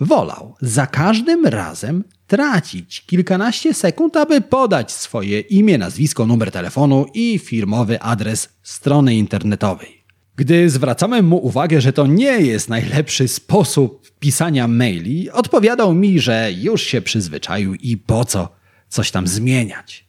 wolał 0.00 0.54
za 0.60 0.86
każdym 0.86 1.46
razem 1.46 2.04
tracić 2.26 3.06
kilkanaście 3.06 3.74
sekund, 3.74 4.16
aby 4.16 4.40
podać 4.40 4.92
swoje 4.92 5.40
imię, 5.40 5.78
nazwisko, 5.78 6.26
numer 6.26 6.50
telefonu 6.50 7.06
i 7.14 7.38
firmowy 7.38 8.00
adres 8.00 8.48
strony 8.62 9.14
internetowej. 9.14 10.03
Gdy 10.36 10.70
zwracałem 10.70 11.26
mu 11.26 11.36
uwagę, 11.46 11.80
że 11.80 11.92
to 11.92 12.06
nie 12.06 12.40
jest 12.40 12.68
najlepszy 12.68 13.28
sposób 13.28 14.10
pisania 14.18 14.68
maili, 14.68 15.30
odpowiadał 15.30 15.94
mi, 15.94 16.20
że 16.20 16.52
już 16.52 16.82
się 16.82 17.02
przyzwyczaił 17.02 17.74
i 17.74 17.96
po 17.96 18.24
co 18.24 18.48
coś 18.88 19.10
tam 19.10 19.26
zmieniać. 19.26 20.08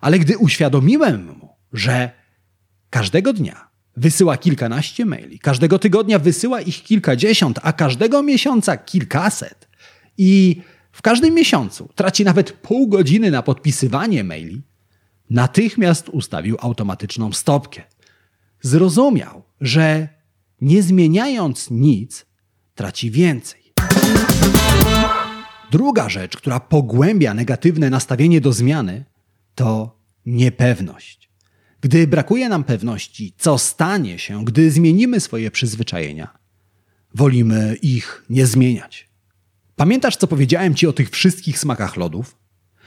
Ale 0.00 0.18
gdy 0.18 0.38
uświadomiłem 0.38 1.26
mu, 1.26 1.48
że 1.72 2.10
każdego 2.90 3.32
dnia 3.32 3.68
wysyła 3.96 4.36
kilkanaście 4.36 5.04
maili, 5.06 5.38
każdego 5.38 5.78
tygodnia 5.78 6.18
wysyła 6.18 6.60
ich 6.60 6.82
kilkadziesiąt, 6.82 7.58
a 7.62 7.72
każdego 7.72 8.22
miesiąca 8.22 8.76
kilkaset 8.76 9.68
i 10.18 10.62
w 10.92 11.02
każdym 11.02 11.34
miesiącu 11.34 11.88
traci 11.94 12.24
nawet 12.24 12.52
pół 12.52 12.88
godziny 12.88 13.30
na 13.30 13.42
podpisywanie 13.42 14.24
maili, 14.24 14.62
natychmiast 15.30 16.08
ustawił 16.08 16.56
automatyczną 16.60 17.32
stopkę. 17.32 17.82
Zrozumiał, 18.66 19.42
że 19.60 20.08
nie 20.60 20.82
zmieniając 20.82 21.70
nic, 21.70 22.26
traci 22.74 23.10
więcej. 23.10 23.72
Druga 25.70 26.08
rzecz, 26.08 26.36
która 26.36 26.60
pogłębia 26.60 27.34
negatywne 27.34 27.90
nastawienie 27.90 28.40
do 28.40 28.52
zmiany, 28.52 29.04
to 29.54 29.98
niepewność. 30.26 31.30
Gdy 31.80 32.06
brakuje 32.06 32.48
nam 32.48 32.64
pewności, 32.64 33.34
co 33.38 33.58
stanie 33.58 34.18
się, 34.18 34.44
gdy 34.44 34.70
zmienimy 34.70 35.20
swoje 35.20 35.50
przyzwyczajenia, 35.50 36.38
wolimy 37.14 37.76
ich 37.82 38.24
nie 38.30 38.46
zmieniać. 38.46 39.08
Pamiętasz, 39.76 40.16
co 40.16 40.26
powiedziałem 40.26 40.74
ci 40.74 40.86
o 40.86 40.92
tych 40.92 41.10
wszystkich 41.10 41.58
smakach 41.58 41.96
lodów? 41.96 42.36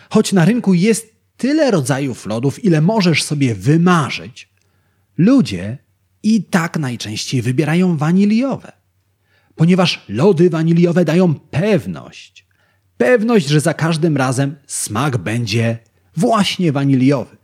Choć 0.09 0.33
na 0.33 0.45
rynku 0.45 0.73
jest 0.73 1.15
tyle 1.37 1.71
rodzajów 1.71 2.25
lodów, 2.25 2.65
ile 2.65 2.81
możesz 2.81 3.23
sobie 3.23 3.55
wymarzyć, 3.55 4.48
ludzie 5.19 5.77
i 6.23 6.43
tak 6.43 6.79
najczęściej 6.79 7.41
wybierają 7.41 7.97
waniliowe, 7.97 8.71
ponieważ 9.55 10.05
lody 10.09 10.49
waniliowe 10.49 11.05
dają 11.05 11.33
pewność. 11.33 12.47
Pewność, 12.97 13.47
że 13.47 13.59
za 13.59 13.73
każdym 13.73 14.17
razem 14.17 14.55
smak 14.67 15.17
będzie 15.17 15.77
właśnie 16.15 16.71
waniliowy. 16.71 17.37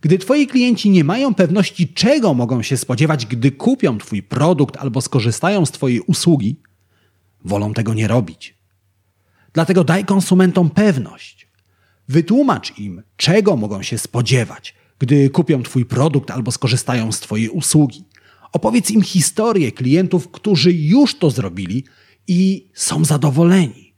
Gdy 0.00 0.18
Twoi 0.18 0.46
klienci 0.46 0.90
nie 0.90 1.04
mają 1.04 1.34
pewności, 1.34 1.88
czego 1.88 2.34
mogą 2.34 2.62
się 2.62 2.76
spodziewać, 2.76 3.26
gdy 3.26 3.50
kupią 3.50 3.98
Twój 3.98 4.22
produkt 4.22 4.76
albo 4.76 5.00
skorzystają 5.00 5.66
z 5.66 5.70
Twojej 5.70 6.00
usługi, 6.00 6.60
wolą 7.44 7.74
tego 7.74 7.94
nie 7.94 8.08
robić. 8.08 8.54
Dlatego 9.52 9.84
daj 9.84 10.04
konsumentom 10.04 10.70
pewność. 10.70 11.48
Wytłumacz 12.08 12.78
im, 12.78 13.02
czego 13.16 13.56
mogą 13.56 13.82
się 13.82 13.98
spodziewać, 13.98 14.74
gdy 14.98 15.30
kupią 15.30 15.62
Twój 15.62 15.84
produkt 15.84 16.30
albo 16.30 16.52
skorzystają 16.52 17.12
z 17.12 17.20
Twojej 17.20 17.48
usługi. 17.48 18.04
Opowiedz 18.52 18.90
im 18.90 19.02
historię 19.02 19.72
klientów, 19.72 20.30
którzy 20.30 20.72
już 20.72 21.18
to 21.18 21.30
zrobili 21.30 21.84
i 22.26 22.70
są 22.74 23.04
zadowoleni. 23.04 23.94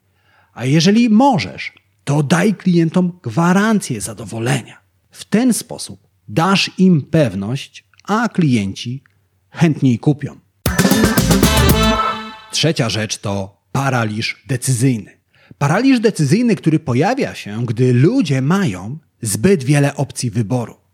A 0.52 0.64
jeżeli 0.64 1.10
możesz, 1.10 1.72
to 2.04 2.22
daj 2.22 2.54
klientom 2.54 3.18
gwarancję 3.22 4.00
zadowolenia. 4.00 4.78
W 5.10 5.24
ten 5.24 5.52
sposób 5.52 6.00
dasz 6.28 6.70
im 6.78 7.02
pewność, 7.02 7.84
a 8.04 8.28
klienci 8.28 9.02
chętniej 9.50 9.98
kupią. 9.98 10.40
Trzecia 12.50 12.88
rzecz 12.88 13.18
to 13.18 13.62
paraliż 13.72 14.42
decyzyjny. 14.46 15.20
Paraliż 15.58 16.00
decyzyjny, 16.00 16.56
który 16.56 16.78
pojawia 16.78 17.34
się, 17.34 17.66
gdy 17.66 17.92
ludzie 17.92 18.42
mają 18.42 18.98
zbyt 19.22 19.64
wiele 19.64 19.96
opcji 19.96 20.30
wyboru. 20.30 20.85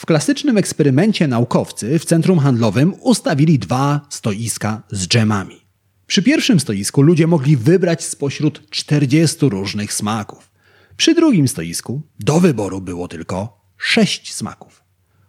W 0.00 0.06
klasycznym 0.06 0.58
eksperymencie 0.58 1.28
naukowcy 1.28 1.98
w 1.98 2.04
centrum 2.04 2.38
handlowym 2.38 2.94
ustawili 3.00 3.58
dwa 3.58 4.00
stoiska 4.08 4.82
z 4.90 5.08
dżemami. 5.08 5.60
Przy 6.06 6.22
pierwszym 6.22 6.60
stoisku 6.60 7.02
ludzie 7.02 7.26
mogli 7.26 7.56
wybrać 7.56 8.04
spośród 8.04 8.70
40 8.70 9.48
różnych 9.48 9.92
smaków. 9.92 10.50
Przy 10.96 11.14
drugim 11.14 11.48
stoisku 11.48 12.02
do 12.20 12.40
wyboru 12.40 12.80
było 12.80 13.08
tylko 13.08 13.60
6 13.76 14.34
smaków. 14.34 14.82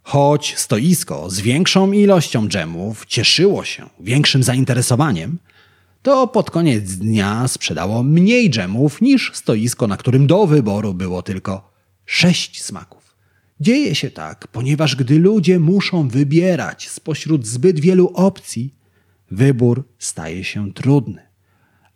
Choć 0.03 0.57
stoisko 0.57 1.29
z 1.29 1.39
większą 1.39 1.91
ilością 1.91 2.47
dżemów 2.47 3.05
cieszyło 3.05 3.63
się 3.63 3.89
większym 3.99 4.43
zainteresowaniem, 4.43 5.39
to 6.01 6.27
pod 6.27 6.51
koniec 6.51 6.83
dnia 6.91 7.47
sprzedało 7.47 8.03
mniej 8.03 8.49
dżemów 8.49 9.01
niż 9.01 9.31
stoisko, 9.33 9.87
na 9.87 9.97
którym 9.97 10.27
do 10.27 10.47
wyboru 10.47 10.93
było 10.93 11.21
tylko 11.21 11.71
6 12.05 12.63
smaków. 12.63 13.00
Dzieje 13.61 13.95
się 13.95 14.11
tak, 14.11 14.47
ponieważ 14.47 14.95
gdy 14.95 15.19
ludzie 15.19 15.59
muszą 15.59 16.07
wybierać 16.07 16.89
spośród 16.89 17.47
zbyt 17.47 17.79
wielu 17.79 18.07
opcji, 18.07 18.75
wybór 19.31 19.83
staje 19.99 20.43
się 20.43 20.73
trudny. 20.73 21.21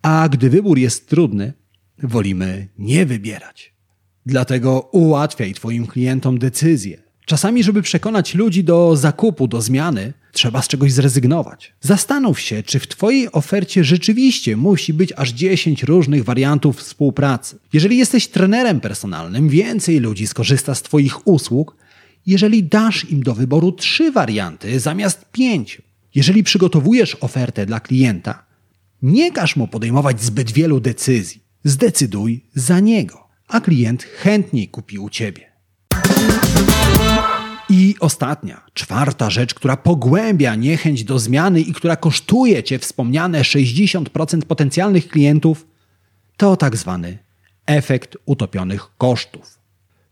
A 0.02 0.30
gdy 0.30 0.50
wybór 0.50 0.78
jest 0.78 1.10
trudny, 1.10 1.54
wolimy 2.04 2.68
nie 2.78 3.06
wybierać. 3.06 3.74
Dlatego 4.26 4.80
ułatwiaj 4.80 5.54
Twoim 5.54 5.88
klientom 5.88 6.40
decyzję. 6.40 7.04
Czasami, 7.26 7.64
żeby 7.64 7.82
przekonać 7.82 8.36
ludzi 8.36 8.64
do 8.64 8.96
zakupu, 8.96 9.48
do 9.48 9.62
zmiany, 9.62 10.14
trzeba 10.36 10.62
z 10.62 10.68
czegoś 10.68 10.92
zrezygnować. 10.92 11.74
Zastanów 11.82 12.40
się, 12.40 12.64
czy 12.64 12.80
w 12.80 12.88
Twojej 12.88 13.32
ofercie 13.32 13.84
rzeczywiście 13.84 14.58
musi 14.58 14.94
być 14.94 15.14
aż 15.16 15.30
10 15.30 15.84
różnych 15.84 16.24
wariantów 16.24 16.78
współpracy. 16.78 17.60
Jeżeli 17.74 17.98
jesteś 17.98 18.28
trenerem 18.28 18.80
personalnym, 18.82 19.50
więcej 19.50 20.00
ludzi 20.00 20.28
skorzysta 20.28 20.76
z 20.76 20.82
Twoich 20.82 21.28
usług, 21.28 21.76
jeżeli 22.26 22.64
dasz 22.64 23.10
im 23.10 23.24
do 23.24 23.36
wyboru 23.36 23.72
trzy 23.72 24.12
warianty 24.12 24.80
zamiast 24.80 25.26
pięciu. 25.32 25.82
Jeżeli 26.16 26.44
przygotowujesz 26.44 27.18
ofertę 27.22 27.66
dla 27.66 27.80
klienta, 27.80 28.46
nie 29.02 29.32
każ 29.32 29.56
mu 29.56 29.68
podejmować 29.68 30.22
zbyt 30.24 30.52
wielu 30.52 30.80
decyzji. 30.80 31.42
Zdecyduj 31.64 32.46
za 32.56 32.80
niego, 32.80 33.28
a 33.48 33.60
klient 33.62 34.04
chętniej 34.04 34.68
kupi 34.68 35.00
u 35.00 35.10
ciebie. 35.10 35.52
I 37.70 37.96
ostatnia, 38.00 38.62
czwarta 38.74 39.30
rzecz, 39.30 39.54
która 39.54 39.78
pogłębia 39.78 40.56
niechęć 40.56 41.04
do 41.04 41.20
zmiany 41.20 41.62
i 41.62 41.74
która 41.74 41.96
kosztuje 41.96 42.64
cię 42.64 42.80
wspomniane 42.80 43.42
60% 43.42 44.42
potencjalnych 44.42 45.08
klientów, 45.08 45.68
to 46.38 46.58
tak 46.58 46.78
zwany 46.78 47.18
efekt 47.66 48.18
utopionych 48.26 48.88
kosztów. 48.98 49.60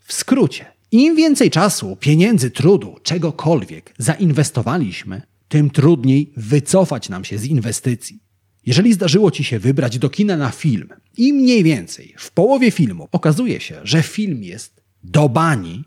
W 0.05 0.13
skrócie, 0.13 0.65
im 0.91 1.15
więcej 1.15 1.51
czasu, 1.51 1.97
pieniędzy, 1.99 2.51
trudu, 2.51 2.95
czegokolwiek 3.03 3.93
zainwestowaliśmy, 3.97 5.21
tym 5.47 5.69
trudniej 5.69 6.33
wycofać 6.37 7.09
nam 7.09 7.25
się 7.25 7.37
z 7.37 7.45
inwestycji. 7.45 8.19
Jeżeli 8.65 8.93
zdarzyło 8.93 9.31
ci 9.31 9.43
się 9.43 9.59
wybrać 9.59 9.99
do 9.99 10.09
kina 10.09 10.37
na 10.37 10.49
film 10.49 10.89
i 11.17 11.33
mniej 11.33 11.63
więcej 11.63 12.15
w 12.17 12.31
połowie 12.31 12.71
filmu 12.71 13.07
okazuje 13.11 13.59
się, 13.59 13.79
że 13.83 14.03
film 14.03 14.43
jest 14.43 14.81
do 15.03 15.29
bani, 15.29 15.83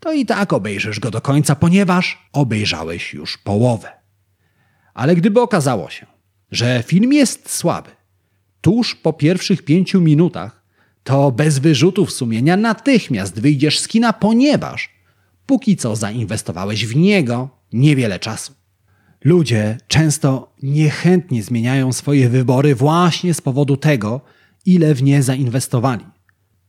to 0.00 0.12
i 0.12 0.26
tak 0.26 0.52
obejrzysz 0.52 1.00
go 1.00 1.10
do 1.10 1.20
końca, 1.20 1.54
ponieważ 1.54 2.28
obejrzałeś 2.32 3.14
już 3.14 3.38
połowę. 3.38 3.88
Ale 4.94 5.16
gdyby 5.16 5.40
okazało 5.40 5.90
się, 5.90 6.06
że 6.50 6.82
film 6.86 7.12
jest 7.12 7.50
słaby, 7.50 7.90
tuż 8.60 8.94
po 8.94 9.12
pierwszych 9.12 9.62
pięciu 9.62 10.00
minutach, 10.00 10.62
to 11.04 11.32
bez 11.32 11.58
wyrzutów 11.58 12.12
sumienia 12.12 12.56
natychmiast 12.56 13.40
wyjdziesz 13.40 13.78
z 13.78 13.88
kina, 13.88 14.12
ponieważ 14.12 14.90
póki 15.46 15.76
co 15.76 15.96
zainwestowałeś 15.96 16.86
w 16.86 16.96
niego 16.96 17.48
niewiele 17.72 18.18
czasu. 18.18 18.52
Ludzie 19.24 19.78
często 19.88 20.52
niechętnie 20.62 21.42
zmieniają 21.42 21.92
swoje 21.92 22.28
wybory 22.28 22.74
właśnie 22.74 23.34
z 23.34 23.40
powodu 23.40 23.76
tego, 23.76 24.20
ile 24.66 24.94
w 24.94 25.02
nie 25.02 25.22
zainwestowali. 25.22 26.04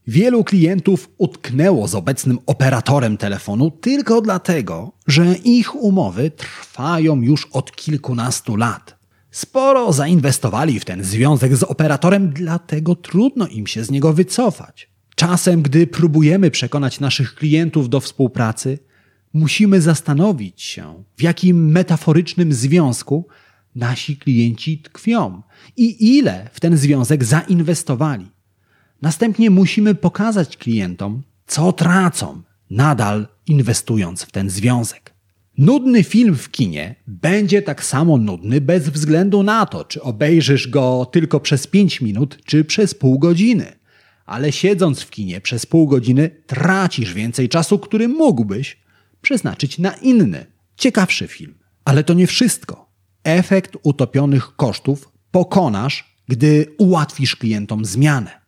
Wielu 0.07 0.43
klientów 0.43 1.09
utknęło 1.17 1.87
z 1.87 1.95
obecnym 1.95 2.39
operatorem 2.45 3.17
telefonu 3.17 3.71
tylko 3.71 4.21
dlatego, 4.21 4.91
że 5.07 5.35
ich 5.43 5.75
umowy 5.75 6.31
trwają 6.31 7.21
już 7.21 7.47
od 7.51 7.75
kilkunastu 7.75 8.55
lat. 8.55 9.01
Sporo 9.31 9.93
zainwestowali 9.93 10.79
w 10.79 10.85
ten 10.85 11.03
związek 11.03 11.55
z 11.55 11.63
operatorem, 11.63 12.29
dlatego 12.29 12.95
trudno 12.95 13.47
im 13.47 13.67
się 13.67 13.83
z 13.83 13.91
niego 13.91 14.13
wycofać. 14.13 14.89
Czasem, 15.15 15.61
gdy 15.61 15.87
próbujemy 15.87 16.51
przekonać 16.51 16.99
naszych 16.99 17.35
klientów 17.35 17.89
do 17.89 17.99
współpracy, 17.99 18.79
musimy 19.33 19.81
zastanowić 19.81 20.61
się, 20.61 21.03
w 21.17 21.21
jakim 21.21 21.71
metaforycznym 21.71 22.53
związku 22.53 23.27
nasi 23.75 24.17
klienci 24.17 24.79
tkwią 24.79 25.41
i 25.77 26.17
ile 26.17 26.49
w 26.53 26.59
ten 26.59 26.77
związek 26.77 27.23
zainwestowali. 27.23 28.40
Następnie 29.01 29.49
musimy 29.49 29.95
pokazać 29.95 30.57
klientom, 30.57 31.23
co 31.47 31.73
tracą, 31.73 32.41
nadal 32.69 33.27
inwestując 33.47 34.23
w 34.23 34.31
ten 34.31 34.49
związek. 34.49 35.13
Nudny 35.57 36.03
film 36.03 36.35
w 36.35 36.51
kinie 36.51 36.95
będzie 37.07 37.61
tak 37.61 37.83
samo 37.83 38.17
nudny 38.17 38.61
bez 38.61 38.89
względu 38.89 39.43
na 39.43 39.65
to, 39.65 39.85
czy 39.85 40.01
obejrzysz 40.01 40.67
go 40.67 41.09
tylko 41.11 41.39
przez 41.39 41.67
5 41.67 42.01
minut, 42.01 42.37
czy 42.45 42.65
przez 42.65 42.93
pół 42.93 43.19
godziny. 43.19 43.65
Ale 44.25 44.51
siedząc 44.51 45.01
w 45.01 45.09
kinie 45.09 45.41
przez 45.41 45.65
pół 45.65 45.87
godziny 45.87 46.29
tracisz 46.47 47.13
więcej 47.13 47.49
czasu, 47.49 47.79
który 47.79 48.07
mógłbyś 48.07 48.77
przeznaczyć 49.21 49.79
na 49.79 49.91
inny, 49.91 50.45
ciekawszy 50.75 51.27
film. 51.27 51.53
Ale 51.85 52.03
to 52.03 52.13
nie 52.13 52.27
wszystko. 52.27 52.91
Efekt 53.23 53.77
utopionych 53.83 54.55
kosztów 54.55 55.09
pokonasz, 55.31 56.15
gdy 56.27 56.65
ułatwisz 56.77 57.35
klientom 57.35 57.85
zmianę. 57.85 58.40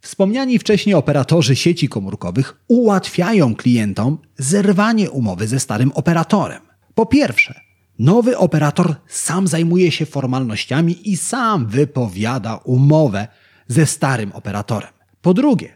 Wspomniani 0.00 0.58
wcześniej 0.58 0.94
operatorzy 0.94 1.56
sieci 1.56 1.88
komórkowych 1.88 2.64
ułatwiają 2.68 3.54
klientom 3.54 4.18
zerwanie 4.38 5.10
umowy 5.10 5.48
ze 5.48 5.60
starym 5.60 5.92
operatorem. 5.92 6.62
Po 6.94 7.06
pierwsze, 7.06 7.60
nowy 7.98 8.38
operator 8.38 8.94
sam 9.08 9.46
zajmuje 9.48 9.92
się 9.92 10.06
formalnościami 10.06 11.10
i 11.10 11.16
sam 11.16 11.66
wypowiada 11.66 12.56
umowę 12.56 13.28
ze 13.68 13.86
starym 13.86 14.32
operatorem. 14.32 14.90
Po 15.22 15.34
drugie, 15.34 15.68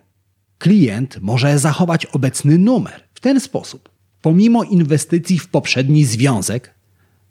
klient 0.58 1.18
może 1.20 1.58
zachować 1.58 2.06
obecny 2.06 2.58
numer. 2.58 3.08
W 3.14 3.20
ten 3.20 3.40
sposób, 3.40 3.88
pomimo 4.22 4.62
inwestycji 4.62 5.38
w 5.38 5.48
poprzedni 5.48 6.04
związek, 6.04 6.74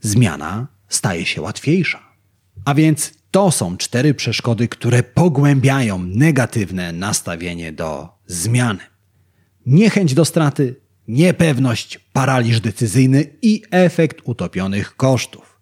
zmiana 0.02 0.68
staje 0.88 1.26
się 1.26 1.42
łatwiejsza. 1.42 2.00
A 2.66 2.74
więc 2.74 3.14
to 3.34 3.52
są 3.52 3.78
cztery 3.78 4.14
przeszkody, 4.14 4.68
które 4.68 5.04
pogłębiają 5.04 6.04
negatywne 6.04 6.92
nastawienie 6.92 7.72
do 7.72 8.10
zmiany. 8.28 8.80
Niechęć 9.66 10.14
do 10.14 10.26
straty, 10.26 10.76
niepewność, 11.08 12.00
paraliż 12.14 12.62
decyzyjny 12.62 13.26
i 13.42 13.62
efekt 13.72 14.22
utopionych 14.24 14.96
kosztów. 14.96 15.60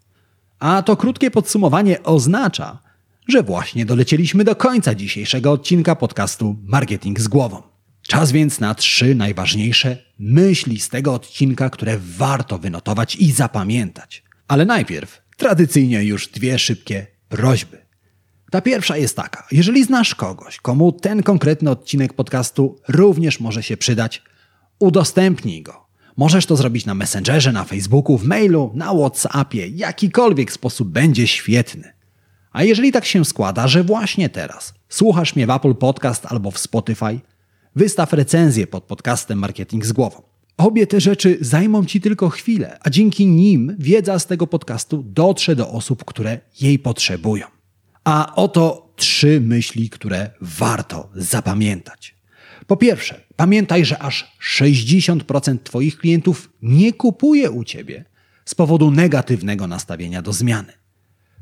A 0.60 0.82
to 0.82 0.98
krótkie 0.98 1.32
podsumowanie 1.32 2.04
oznacza, 2.04 2.80
że 3.28 3.44
właśnie 3.44 3.86
dolecieliśmy 3.86 4.44
do 4.44 4.56
końca 4.56 4.96
dzisiejszego 4.96 5.52
odcinka 5.52 5.96
podcastu 5.96 6.56
Marketing 6.64 7.20
z 7.20 7.28
głową. 7.28 7.62
Czas 8.02 8.32
więc 8.32 8.60
na 8.60 8.76
trzy 8.76 9.16
najważniejsze 9.16 9.98
myśli 10.20 10.80
z 10.80 10.90
tego 10.90 11.14
odcinka, 11.14 11.70
które 11.70 12.00
warto 12.18 12.58
wynotować 12.58 13.16
i 13.16 13.32
zapamiętać. 13.32 14.24
Ale 14.48 14.66
najpierw 14.66 15.22
tradycyjnie 15.38 16.04
już 16.04 16.28
dwie 16.28 16.60
szybkie 16.60 17.21
prośby. 17.32 17.78
Ta 18.52 18.62
pierwsza 18.62 18.98
jest 18.98 19.16
taka: 19.16 19.48
jeżeli 19.52 19.84
znasz 19.84 20.16
kogoś, 20.16 20.60
komu 20.60 20.92
ten 20.92 21.24
konkretny 21.24 21.70
odcinek 21.70 22.14
podcastu 22.14 22.80
również 22.88 23.40
może 23.40 23.64
się 23.64 23.78
przydać, 23.78 24.24
udostępnij 24.80 25.64
go. 25.64 25.88
Możesz 26.18 26.46
to 26.46 26.56
zrobić 26.56 26.86
na 26.86 26.94
Messengerze, 26.94 27.52
na 27.52 27.64
Facebooku, 27.64 28.18
w 28.18 28.24
mailu, 28.24 28.72
na 28.76 28.94
WhatsAppie, 28.94 29.68
jakikolwiek 29.68 30.52
sposób 30.52 30.90
będzie 30.90 31.28
świetny. 31.28 31.94
A 32.52 32.64
jeżeli 32.64 32.92
tak 32.92 33.06
się 33.06 33.26
składa, 33.26 33.68
że 33.68 33.84
właśnie 33.84 34.30
teraz 34.30 34.74
słuchasz 34.90 35.36
mnie 35.36 35.48
w 35.48 35.50
Apple 35.50 35.76
Podcast 35.76 36.26
albo 36.26 36.52
w 36.52 36.60
Spotify, 36.60 37.20
wystaw 37.76 38.14
recenzję 38.14 38.68
pod 38.68 38.84
podcastem 38.84 39.40
Marketing 39.40 39.86
z 39.86 39.92
głową. 39.92 40.31
Obie 40.62 40.88
te 40.88 41.02
rzeczy 41.02 41.38
zajmą 41.42 41.86
Ci 41.86 42.02
tylko 42.02 42.30
chwilę, 42.30 42.78
a 42.82 42.90
dzięki 42.90 43.26
nim 43.28 43.76
wiedza 43.80 44.20
z 44.20 44.28
tego 44.28 44.48
podcastu 44.48 45.04
dotrze 45.04 45.56
do 45.56 45.70
osób, 45.70 46.06
które 46.06 46.40
jej 46.62 46.80
potrzebują. 46.80 47.46
A 48.04 48.36
oto 48.36 48.94
trzy 48.96 49.42
myśli, 49.42 49.90
które 49.90 50.30
warto 50.42 51.10
zapamiętać. 51.16 52.16
Po 52.68 52.78
pierwsze, 52.78 53.22
pamiętaj, 53.36 53.86
że 53.86 54.00
aż 54.00 54.38
60% 54.58 55.58
Twoich 55.64 55.98
klientów 55.98 56.50
nie 56.62 56.94
kupuje 56.94 57.52
u 57.52 57.64
Ciebie 57.64 58.06
z 58.46 58.56
powodu 58.56 58.92
negatywnego 58.92 59.68
nastawienia 59.68 60.22
do 60.22 60.34
zmiany. 60.34 60.74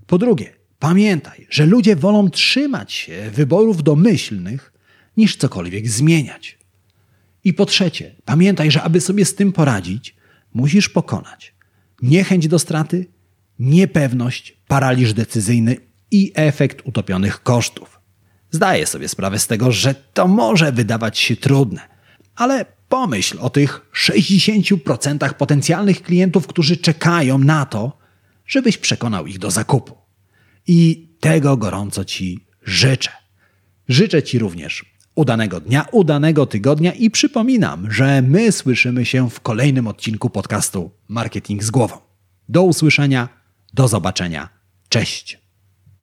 Po 0.07 0.17
drugie, 0.17 0.59
Pamiętaj, 0.79 1.47
że 1.49 1.65
ludzie 1.65 1.95
wolą 1.95 2.29
trzymać 2.29 2.93
się 2.93 3.31
wyborów 3.31 3.83
domyślnych 3.83 4.73
niż 5.17 5.35
cokolwiek 5.35 5.89
zmieniać. 5.89 6.58
I 7.43 7.53
po 7.53 7.65
trzecie, 7.65 8.15
pamiętaj, 8.25 8.71
że 8.71 8.83
aby 8.83 9.01
sobie 9.01 9.25
z 9.25 9.35
tym 9.35 9.51
poradzić, 9.51 10.15
musisz 10.53 10.89
pokonać 10.89 11.53
niechęć 12.01 12.47
do 12.47 12.59
straty, 12.59 13.05
niepewność, 13.59 14.57
paraliż 14.67 15.13
decyzyjny 15.13 15.77
i 16.11 16.31
efekt 16.35 16.87
utopionych 16.87 17.43
kosztów. 17.43 17.99
Zdaję 18.51 18.87
sobie 18.87 19.09
sprawę 19.09 19.39
z 19.39 19.47
tego, 19.47 19.71
że 19.71 19.95
to 20.13 20.27
może 20.27 20.71
wydawać 20.71 21.19
się 21.19 21.35
trudne, 21.35 21.81
ale 22.35 22.65
pomyśl 22.89 23.37
o 23.41 23.49
tych 23.49 23.91
60% 24.07 25.33
potencjalnych 25.33 26.01
klientów, 26.01 26.47
którzy 26.47 26.77
czekają 26.77 27.37
na 27.37 27.65
to, 27.65 27.97
żebyś 28.47 28.77
przekonał 28.77 29.27
ich 29.27 29.39
do 29.39 29.51
zakupu. 29.51 29.97
I 30.67 31.09
tego 31.19 31.57
gorąco 31.57 32.05
Ci 32.05 32.45
życzę. 32.63 33.11
Życzę 33.87 34.23
Ci 34.23 34.39
również 34.39 34.85
udanego 35.19 35.59
dnia, 35.59 35.85
udanego 35.91 36.45
tygodnia 36.45 36.93
i 36.93 37.09
przypominam, 37.09 37.91
że 37.91 38.21
my 38.21 38.51
słyszymy 38.51 39.05
się 39.05 39.29
w 39.29 39.39
kolejnym 39.39 39.87
odcinku 39.87 40.29
podcastu 40.29 40.91
Marketing 41.07 41.63
z 41.63 41.71
głową. 41.71 41.97
Do 42.49 42.63
usłyszenia, 42.63 43.29
do 43.73 43.87
zobaczenia. 43.87 44.49
Cześć. 44.89 45.48